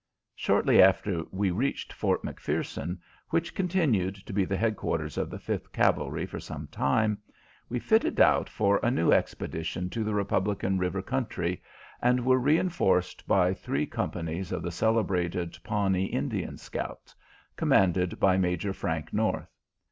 [0.35, 2.97] Shortly after we reached Fort McPherson,
[3.29, 7.19] which continued to be the headquarters of the Fifth Cavalry for some time,
[7.69, 11.61] we fitted out for a new expedition to the Republican River country,
[12.01, 17.13] and were re enforced by three companies of the celebrated Pawnee Indian scouts,
[17.55, 19.55] commanded by Major Frank North.